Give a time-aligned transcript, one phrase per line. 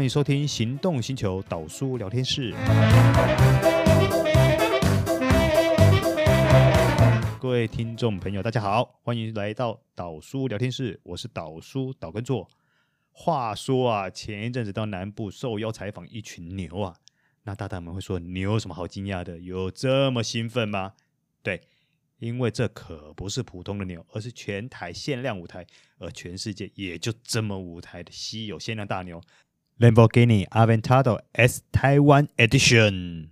[0.00, 2.54] 欢迎收听行动星球导书聊天室。
[7.38, 12.48] 各位听众朋友，大家好，欢迎来到导书聊天室，我是导书导根座。
[13.12, 16.96] 话说啊，前一阵子到南部受邀采访一群牛啊，
[17.42, 19.38] 那大大们会说牛有什么好惊讶的？
[19.38, 20.94] 有这么兴奋吗？
[21.42, 21.60] 对。
[22.20, 25.66] 因为这可不是普通的牛，而是全台限量五台，
[25.98, 29.18] 而全世界也就这么五台的稀有限量大牛
[29.80, 33.28] ，Lamborghini Aventador S Taiwan Edition。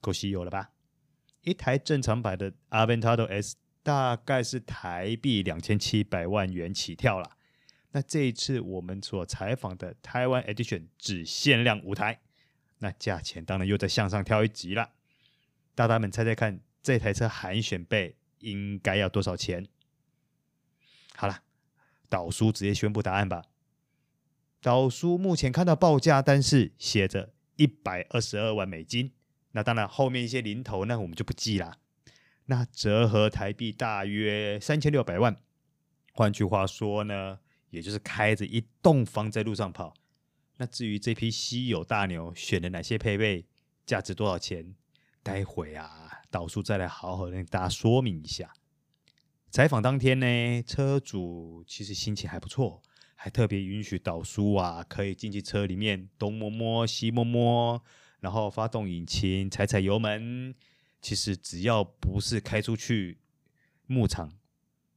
[0.00, 0.70] 够稀有了吧？
[1.42, 7.35] 一台正常版的 Aventador S 大概是台币两千七百万元起跳啦。
[7.96, 12.20] 那这一次我们所采访的台湾 Edition 只限量五台，
[12.80, 14.90] 那价钱当然又在向上跳一级了。
[15.74, 19.66] 大大们猜猜看，这台车含选备应该要多少钱？
[21.14, 21.40] 好了，
[22.10, 23.44] 导叔直接宣布答案吧。
[24.60, 29.12] 导叔目前看到报价单是写着一百二十二万美金。
[29.52, 31.78] 那当然，后面一些零头那我们就不记啦。
[32.44, 35.40] 那折合台币大约三千六百万，
[36.12, 37.38] 换句话说呢，
[37.76, 39.92] 也就是开着一栋房在路上跑。
[40.56, 43.44] 那至于这批稀有大牛选了哪些配备，
[43.84, 44.74] 价值多少钱，
[45.22, 48.54] 待会啊，导叔再来好好跟大家说明一下。
[49.50, 52.82] 采访当天呢，车主其实心情还不错，
[53.14, 57.82] 还特别允许导叔啊可以进去车里面东摸摸西摸摸。
[58.20, 60.54] 然后发动引擎，踩踩油门，
[61.02, 63.18] 其实只要不是开出去
[63.86, 64.32] 牧场，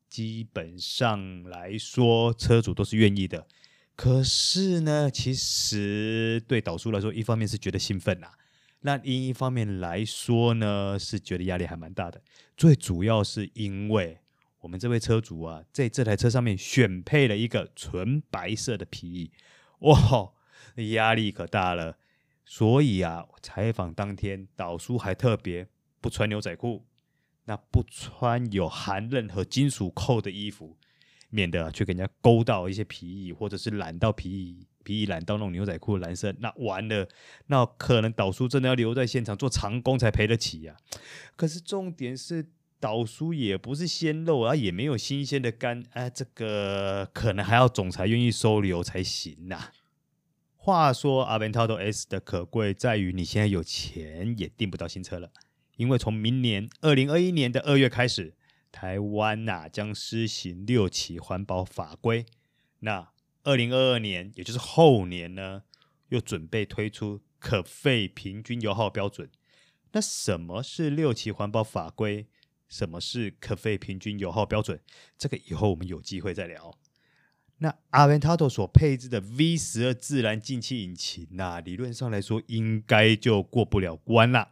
[0.09, 3.47] 基本上来说车主都是愿意的。
[3.95, 8.33] 可是呢，其实对导叔来说，一方面是觉得兴奋呐、啊，
[8.81, 12.21] 那另一方面来说呢，是觉得压力还蛮大的。
[12.55, 14.19] 最主要是因为
[14.61, 19.31] 我们这位车主啊，在这台车上面选配了一个纯白色的皮衣，
[19.79, 20.31] 哇，
[20.93, 21.97] 压力可大了。
[22.45, 25.67] 所以啊，采访当天，导叔还特别
[26.01, 26.85] 不穿牛仔裤，
[27.49, 30.77] 那不穿有含任何金属扣的衣服，
[31.31, 37.09] 免得去给人家勾到一些皮衣，或者是染到皮衣，皮衣染到那种牛仔裤的蓝色，那完了，
[37.47, 40.77] 那可能导叔真的要留在现场做长工才赔得起呀、啊。
[41.35, 42.45] 可是重点是，
[42.79, 49.71] 导叔也不是鲜肉啊，也没有新鲜的肝，哎，这个可能还要总裁愿意收留才行呐、
[50.55, 55.31] 话说，Aventador S 的可贵在于，你现在有钱也订不到新车了，
[55.79, 58.35] 因为从明年二零二一年的二月开始，
[58.69, 62.25] 台湾呐、啊、将施行六期环保法规。
[62.79, 63.13] 那
[63.43, 65.63] 二零二二年，也就是后年呢，
[66.09, 69.29] 又准备推出可废平均油耗标准。
[69.93, 72.27] 那什么是六期环保法规？
[72.67, 74.81] 什么是可废平均油耗标准？
[75.17, 76.77] 这个以后我们有机会再聊。
[77.59, 84.49] 那 Aventador 所配置的 V 十二自然进气引擎呐、理论上来说应该就过不了关了。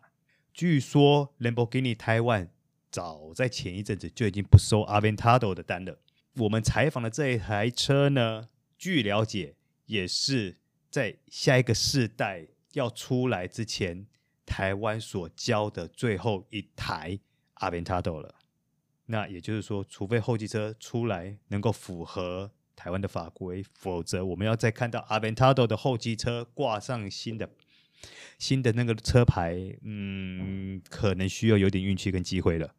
[0.57, 2.49] 据说 Lamborghini 台湾
[2.89, 5.99] 早在前一阵子就已经不收 Aventador 的单了。
[6.37, 9.53] 我们采访的这一台车呢，据了解
[9.85, 10.57] 也是
[10.89, 14.07] 在下一个世代要出来之前，
[14.47, 17.19] 台湾所交的最后一台
[17.57, 18.33] Aventador 了。
[19.05, 22.49] 那也就是说，除非后继车出来能够符合。
[22.75, 27.49] 台湾的法规，否则我们要再看到 Aventador 的后继车挂上新的
[28.37, 32.73] 新的那个车牌，嗯，可能需要有点运气跟机会了。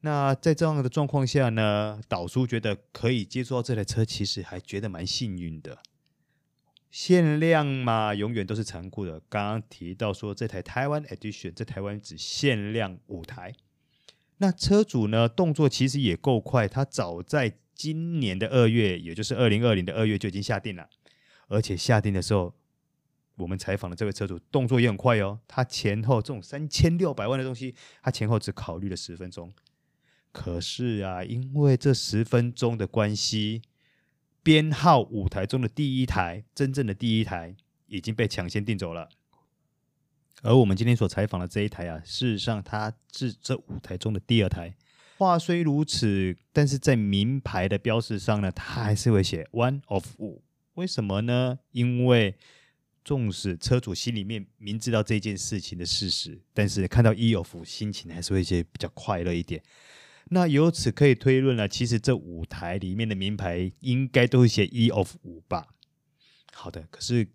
[0.00, 5.78] 那在这样的状况下呢，导叔觉得可以接触到这台车，其实还觉得蛮幸运的。
[6.90, 9.20] 限量嘛，永远都是残酷的。
[9.28, 13.54] 刚刚提到说这台台湾 Edition 在台湾只限量五台，
[14.38, 17.58] 那车主呢动作其实也够快，他早在。
[17.76, 20.88] 今年的二月，也就是二零二零的二月就已经下定了，
[21.46, 22.54] 而且下定的时候，
[23.36, 25.38] 我们采访的这位车主动作也很快哦。
[25.46, 29.52] 他前后这种三千六百万的东西，他前后只考虑了十分钟。
[30.32, 33.62] 可是啊，因为这十分钟的关系，
[34.42, 37.56] 编号五台中的第一台，真正的第一台
[37.86, 39.08] 已经被抢先订走了。
[40.42, 44.76] 而我们今天所采访的这一台啊，事实上它是这五台中的第二台。
[45.16, 50.42] 话虽如此，但是在名牌的标识上呢，它还是会写 one of 五。
[50.74, 51.60] 为什么呢？
[51.72, 52.36] 因为
[53.06, 59.62] 纵使车主心里面明知道这件事情的事实，但是看到 EOF，心情还是会一些比较快乐一点。
[60.30, 65.68] 那由此可以推论了，其实这五台里面的名牌应该都会写 EOF 五吧？
[66.52, 67.28] 好的，可是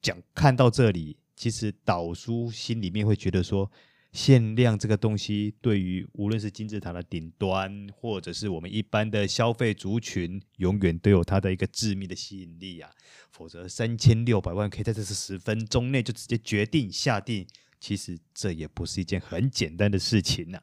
[0.00, 3.70] 讲看到这里，其实导叔心里面会觉得说，
[4.12, 12.90] 限量这个东西对于无论是金字塔的顶端，或者是我们一般的消费族群，永远都有它的一个致命的吸引力啊。
[13.30, 17.46] 否则三千六百万可以在这十分钟内就直接决定下定，
[17.78, 20.62] 其实这也不是一件很简单的事情呐、啊。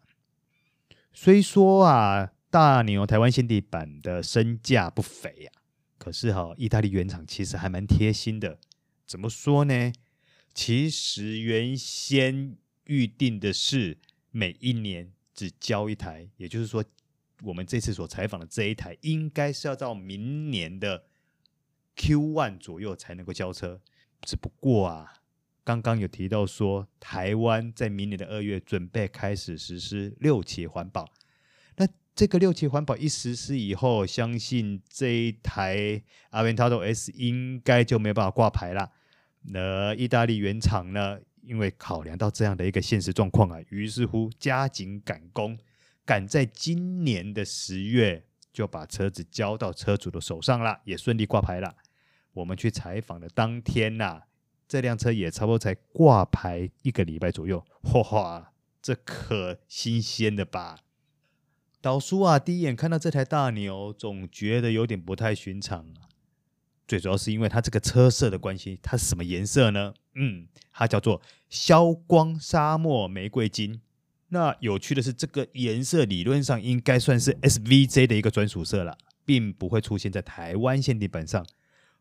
[1.13, 5.61] 虽说啊，大牛台湾限定版的身价不菲呀、啊，
[5.97, 8.59] 可是哈、意大利原厂其实还蛮贴心的。
[9.05, 9.93] 怎么说呢？
[10.53, 13.97] 其实原先预定的是
[14.31, 16.83] 每一年只交一台，也就是说，
[17.43, 21.03] 我们这次所采访的这一台，应该是要到明年的
[21.95, 23.81] Q1 左右才能够交车。
[24.21, 25.13] 只不过啊，
[25.63, 31.13] 刚刚有提到说，台湾在明年的二月准备开始实施六期环保。
[31.77, 36.01] 那这个六期环保一实施以后，相信这一台
[36.31, 38.91] Aventador S 应该就没办法挂牌了。
[39.41, 45.57] 那意大利原厂呢，因为考量到这样的一个现实状况啊，于是乎加紧赶工，
[46.03, 51.75] 赶在今年的十月就把车子交到车主的手上了，也顺利挂牌了。
[52.33, 54.23] 我们去采访的当天呐、
[54.67, 57.63] 这辆车也差不多才挂牌一个礼拜左右，
[57.93, 58.51] 哇，
[58.81, 60.79] 这可新鲜的吧？
[61.81, 65.93] 导叔啊，第一眼看到这台大牛，总觉得有点不太寻常。
[66.87, 69.93] 最主要是因为它这个车色的关系，它是什么颜色呢？
[70.15, 73.81] 嗯，它叫做消光沙漠玫瑰金。
[74.29, 81.45] 那有趣的是，这个颜色理论上应该算是 SVJ 的一个专属色了，并不会出现在台湾限定版上。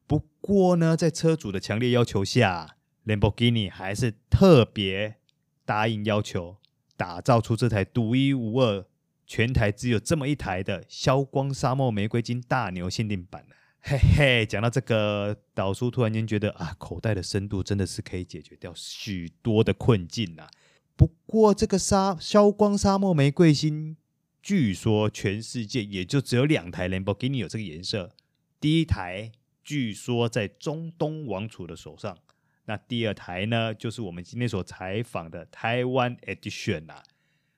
[0.06, 2.76] 不过呢，在车主的强烈要求下
[3.06, 5.16] ，Lamborghini 还是特别
[5.64, 6.56] 答应要求，
[6.96, 8.87] 打造出这台独一无二。
[9.26, 13.46] 全台只有这么一台的消光沙漠玫瑰金大牛限定版，
[13.87, 20.49] 嘿嘿，讲到这个，导叔突然间觉得啊，口袋的深度真的是可以解决掉许多的困境啊。
[20.97, 23.99] 不过这个沙消光沙漠玫瑰金，
[24.41, 28.17] 据说全世界也就只有两台兰博基尼有这个颜色。
[28.59, 29.31] 第一台
[29.63, 32.17] 据说在中东王储的手上，
[32.65, 37.03] 那第二台呢，就是我们今天所采访的台湾 Edition 啊。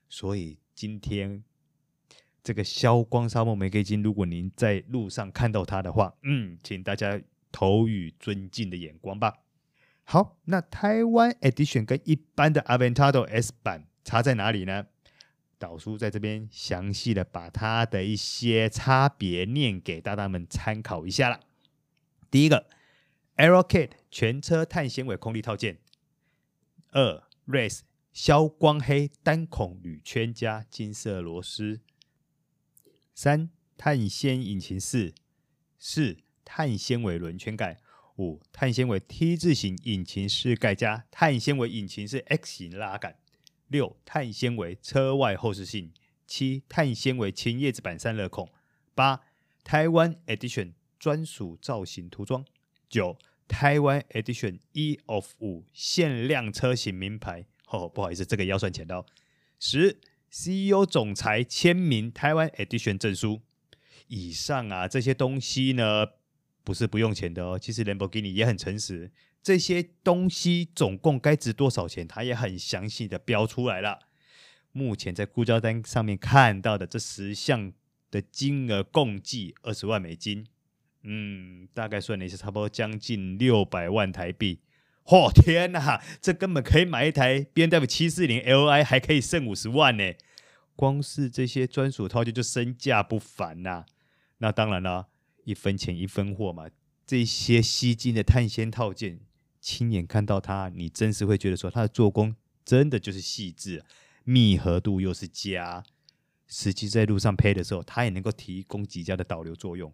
[0.09, 1.45] 所以今天。
[2.47, 7.21] 这个消光沙漠玫瑰金，如果您在路上看到它的话，嗯，请大家
[7.51, 9.39] 投予尊敬的眼光吧。
[10.05, 14.85] 好，那台湾 Edition 跟一般的 Aventador S 版差在哪里呢？
[15.59, 21.41] 导叔在这边详细的把它的一些差别念给大家们参考一下啦。
[22.31, 22.69] 第一个
[23.35, 25.75] ，Aero Kit 全车碳纤维空力套件；
[26.93, 27.81] 二，Race
[28.13, 31.81] 消光黑单孔铝圈加金色螺丝。
[33.17, 35.15] 三碳纤引擎室，
[35.79, 37.79] 四碳纤维轮圈盖，
[38.17, 43.17] 五碳纤维 T 字形引擎室盖加碳纤维引擎室 X 型拉杆，
[43.69, 45.91] 六碳纤维车外后视镜，
[46.27, 48.47] 七碳纤维前叶子板散热孔，
[48.93, 49.21] 八
[49.63, 52.45] 台湾 Edition 专属造型涂装，
[52.87, 53.17] 九
[53.47, 59.07] 台湾 Edition E of 五限量车型名牌，哦，不好意思，这个要算钱的哦，
[59.59, 59.99] 十。
[60.39, 63.41] CEO 总裁签名台湾 Edition 证书，
[64.07, 66.05] 以上啊这些东西呢，
[66.63, 67.57] 不是不用钱的哦。
[67.57, 69.09] 其实兰博基尼也很诚实，
[69.41, 73.97] 这些东西总共该值多少钱，他也很详细的标出来了。
[74.71, 77.73] 目前在估价单上面看到的这十项
[78.11, 80.45] 的金额共计二十万美金，
[81.01, 84.59] 嗯，大概算了一下，差不多将近六百万台币。
[85.03, 90.13] 嚯、天哪，这根本可以买一台 BMW 七四零 Li，还可以剩五十万呢！
[90.77, 93.85] 光是这些专属套件就身价不凡呐。
[94.37, 95.09] 那当然了，
[95.43, 96.69] 一分钱一分货嘛。
[97.05, 99.19] 这些吸金的碳纤套件，
[99.59, 103.83] 亲眼看到它，你真是会觉得说它的做工真的就是细致，
[104.23, 105.83] 密合度又是佳。
[106.47, 109.93] 实际在路上配的时候，它也能够提供极佳的导流作用。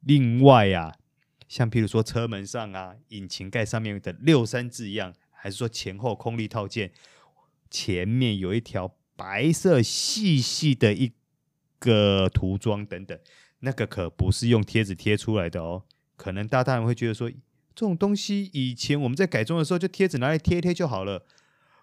[0.00, 0.96] 另外、啊。
[1.48, 6.92] 像譬如说车门上啊，引擎盖上面的六三字样，还是说前后空力套件，
[7.70, 11.12] 前面有一条白色细细的一
[11.78, 13.16] 个涂装等等，
[13.60, 15.84] 那个可不是用贴纸贴出来的哦。
[16.16, 21.24] 可能大大人会觉得说，这种东西以前我们在改装的时候就贴纸拿来贴一贴就好了。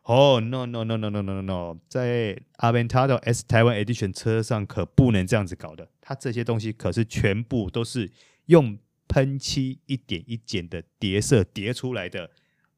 [0.03, 8.12] 哦，no no no no no no no，在 Aventador S 台湾 Edition 车上可不能这样子搞的，它这些东西可是全部都是
[8.48, 8.77] 用。
[9.12, 12.29] 喷漆一点一点的叠色叠出来的，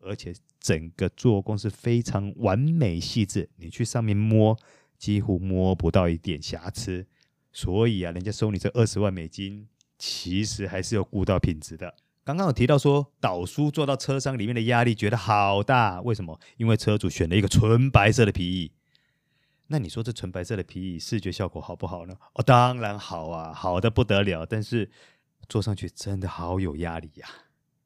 [0.02, 4.58] 而且整个做工是非常完美细致，你去上面摸
[4.98, 7.06] 几乎摸不到一点瑕疵。
[7.52, 9.68] 所以啊，人家收你这二十万美金，
[9.98, 11.94] 其实还是有顾到品质的。
[12.24, 16.40] 刚刚有提到说，导书坐到车厢里面的压力觉得好大，为什么？
[16.58, 18.72] 因为车主选了一个纯白色的皮椅。
[19.68, 22.16] 那你说这纯白色的皮椅视觉效果好不好呢？
[22.34, 24.46] 哦，当然好啊，好的不得了。
[24.46, 24.90] 但是
[25.50, 27.28] 坐上去真的好有压力呀，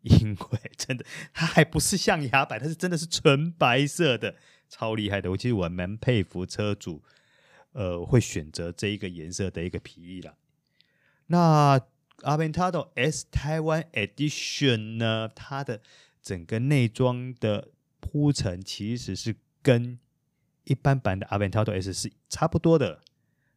[0.06, 4.36] 因为真的它还不是象牙白，它是真的是纯白色的，
[4.70, 5.32] 超厉害的。
[5.32, 7.02] 我其实我蛮佩服车主，
[7.72, 10.36] 呃，会选择这一个颜色的一个皮椅啦。
[11.28, 11.82] 那
[12.20, 15.82] Aventador S 台湾 Edition 呢，它的
[16.22, 17.70] 整个内装的
[18.00, 19.98] 铺陈其实是跟
[20.66, 23.02] 一般版的 Aventador S 是差不多的。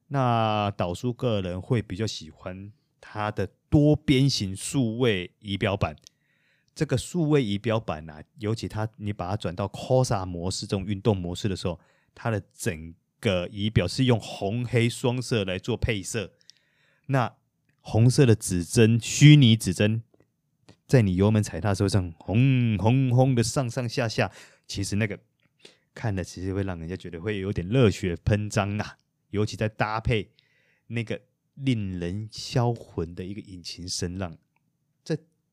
[0.08, 5.94] 那导叔个人会比较喜欢它的多边形数位仪表板。
[6.78, 11.80] 这个数位仪表板啊，尤其它你把它转到 Corsa 模式这种运动模式的时候，
[12.14, 16.34] 它的整个仪表是用红黑双色来做配色。
[17.06, 17.34] 那
[17.80, 20.04] 红色的指针，虚拟指针，
[20.86, 24.30] 在你油门踩踏的时候，上轰轰轰的上上下下，
[24.68, 25.18] 其实那个
[25.92, 28.98] 看了，其实会让人家觉得会有点热血喷张啊！
[29.30, 30.30] 尤其在搭配
[30.86, 31.20] 那个
[31.54, 34.38] 令人销魂的一个引擎声浪，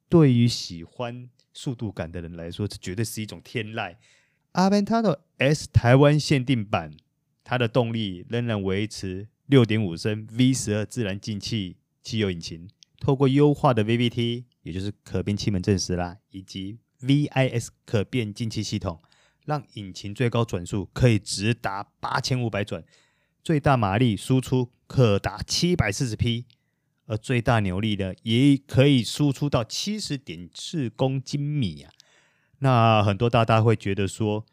[0.10, 3.96] 对于喜欢速度感的人来说，这绝对是一种天籁。
[4.54, 6.92] Aventador S 台湾限定版，
[7.44, 11.78] 它的动力仍然维持六点五升 V 十二自然进气。
[12.04, 12.70] 汽油引擎
[13.00, 19.02] 透过优化的 VVT，也就是可变气门正时啦，以及 VIS 可变进气系统，
[19.46, 22.84] 让引擎最高转速可以直达八千五百转，
[23.44, 26.46] 最大马力输出可达七百四十匹，
[27.06, 31.92] 而最大扭力呢，也可以输出到七十点四公斤米啊。
[32.60, 34.46] 那很多大大会觉得说，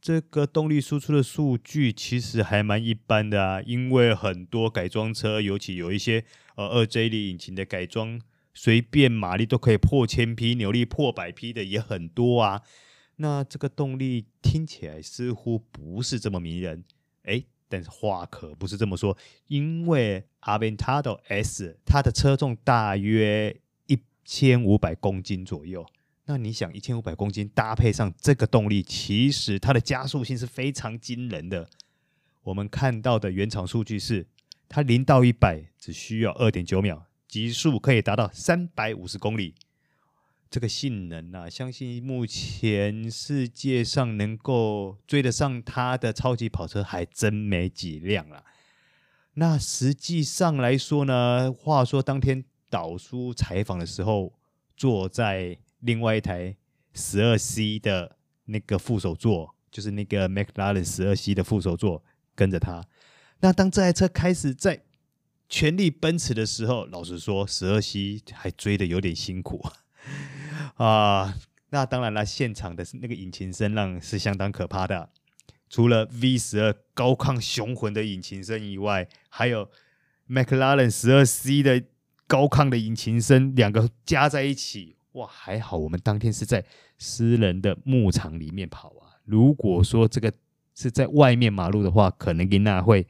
[0.00, 6.24] 这个动力输出的数据其实还蛮一般的啊，因为很多改装车，尤其有一些
[6.56, 8.20] 呃二 J 力引擎的改装，
[8.54, 12.62] 随便马力都可以破千匹，扭力破百匹的也很多啊。
[13.16, 16.84] 那这个动力听起来似乎不是这么迷人，
[17.24, 25.86] 诶，但是话可不是这么说，因为 Aventador S 它的车重大约一千五百公斤左右。
[26.26, 31.66] 那你想，一千五百公斤搭配上这个动力，其实它的加速性是非常惊人的。
[32.42, 34.26] 我们看到的原厂数据是，
[34.68, 39.54] 它零到一百只需要二点九秒，极速可以达到三百五十公里。
[40.52, 48.44] 这个性能啊，相信目前世界上能够追得上它的超级跑车还真没几辆了。
[49.32, 54.34] 那实际上来说呢，话说当天导叔采访的时候，
[54.76, 56.54] 坐在另外一台
[56.92, 62.04] 十二 C 的那个副手座，就是那个 McLaren 十二 C 的副手座，
[62.34, 62.84] 跟着他。
[63.40, 64.82] 那当这台车开始在
[65.48, 69.66] 全力奔驰的时候，老实说，十二 C 还追得有点辛苦
[70.84, 71.34] 啊。
[71.70, 75.08] 那当然了，现场的那个引擎声浪是相当可怕的。
[75.70, 79.70] 除了 V 十二高亢雄浑的引擎声以外，还有
[80.28, 81.82] McLaren 十二 C 的
[82.26, 84.96] 高亢的引擎声，两个加在一起。
[85.12, 86.62] 哇，还好我们当天是在
[86.98, 89.16] 私人的牧场里面跑啊。
[89.24, 90.30] 如果说这个
[90.74, 93.06] 是在外面马路的话，可能囡仔会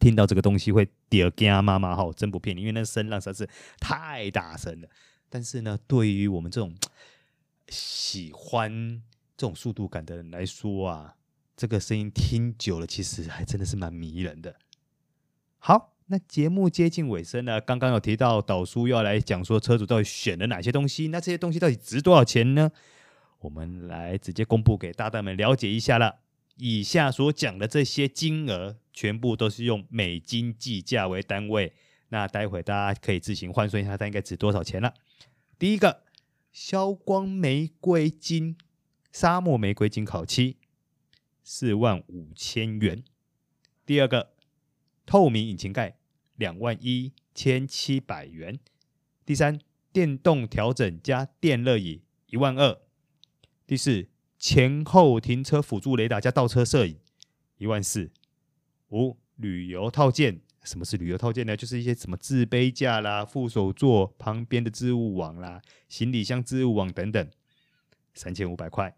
[0.00, 4.88] 听到这个东西会掉惊妈妈哈，真不骗你，因为那声浪实在是太大声了。
[5.28, 6.74] 但是呢，对于我们这种
[7.68, 9.02] 喜欢
[9.36, 11.16] 这种速度感的人来说啊，
[11.56, 14.56] 这个声音听久了，其实还真的是蛮迷人的。
[15.58, 15.92] 好。
[16.08, 22.70] 那节目接近尾声呢，刚刚有提到导叔要来讲说车主到底选了哪些东西，那这些东西到底值多少钱呢？
[23.40, 26.20] 我们来直接公布给大大们了解一下了。
[26.58, 31.72] 以下所讲的这些金额，全部都是用美金计价为单位。
[32.10, 34.94] 那待会大家可以自行换算一下，它应该值多少钱了。
[35.58, 36.04] 第一个，
[36.52, 38.56] 消光玫瑰金
[39.10, 40.56] 沙漠玫瑰金烤漆，
[41.42, 43.02] 四万五千元。
[43.84, 44.36] 第二个。
[45.08, 45.96] 透明引擎盖
[46.34, 48.58] 两万一千七百元，
[49.24, 49.60] 第三，
[49.92, 52.80] 电动调整加电热椅一万二，
[53.68, 56.98] 第四，前后停车辅助雷达加倒车摄影
[57.58, 58.10] 一万四，
[58.88, 61.56] 五，旅游套件，什么是旅游套件呢？
[61.56, 67.30] 就是一些什么置杯架啦、副手座旁边的置物网啦、行李箱置物网等等，
[68.12, 68.96] 三千五百块，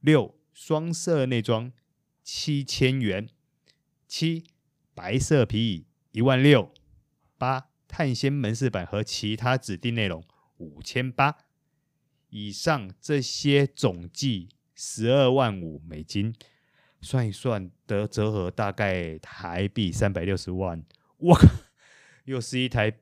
[0.00, 1.70] 六，双色内装
[2.24, 3.28] 七千元，
[4.08, 4.44] 七。
[4.98, 6.72] 白色皮椅一万六，
[7.36, 10.24] 八碳纤门饰板和其他指定内容
[10.56, 11.36] 五千八，
[12.30, 16.34] 以上这些总计十二万五美金，
[17.00, 20.82] 算一算得折合大概台币三百六十万。
[21.18, 21.46] 我靠，
[22.24, 22.92] 又是一台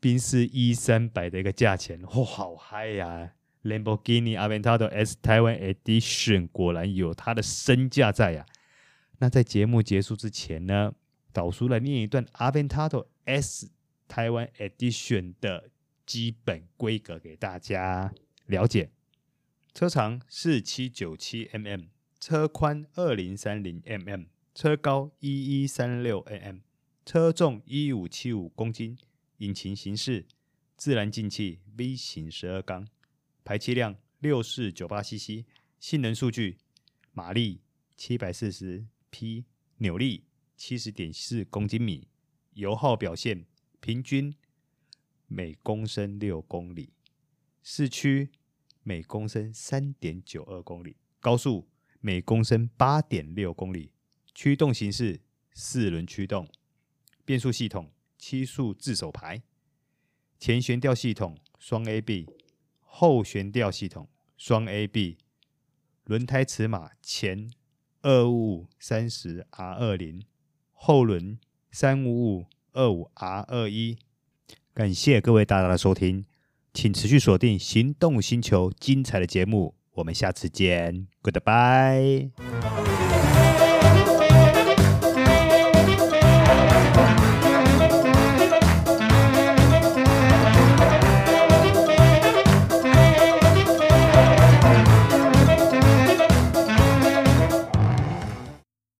[0.00, 8.44] 宾士 E 三百的一个价钱，哇，好嗨呀！Lamborghini Aventador S 台湾 Edition 果然有它的身价在呀。
[9.18, 10.92] 那在节目结束之前呢，
[11.32, 13.70] 导叔来念一段 Aventador S
[14.08, 15.70] 台湾 Edition 的
[16.04, 18.12] 基本规格给大家
[18.46, 18.90] 了解。
[19.72, 21.86] 车长四七九七 mm，
[22.22, 26.60] 车宽二零三零 mm，车高一一三六 mm，
[27.04, 28.96] 车重一五七五公斤。
[29.38, 30.28] 引擎形式
[30.76, 32.86] 自然进气 V 型十二缸，
[33.42, 35.44] 排气量六四九八 CC，
[35.80, 36.58] 性能数据
[37.10, 37.60] 马力
[37.96, 39.44] 七百四十匹，
[39.78, 40.22] 扭力
[40.56, 42.06] 七十点四公斤米，
[42.52, 43.44] 油耗表现
[43.80, 44.32] 平均
[45.26, 46.92] 每公升六公里，
[47.64, 48.30] 市区
[48.84, 51.66] 每公升三点九二公里，高速
[52.02, 53.92] 每公升八点六公里，
[54.34, 55.22] 驱动形式
[55.54, 56.46] 四轮驱动，
[57.24, 57.90] 变速系统。
[58.24, 59.42] 七速自手排，
[60.38, 62.28] 前悬吊系统双 A B，
[62.78, 65.18] 后悬吊系统双 A B，
[66.04, 67.50] 轮胎尺码前
[68.02, 70.22] 二五五三十 R 二零，
[70.70, 71.36] 后轮
[71.72, 73.98] 三五五二五 R 二一。
[74.72, 76.24] 感谢各位大大的收听，
[76.72, 82.30] 请持续锁定行动星球精彩的节目，我们下次见，Goodbye。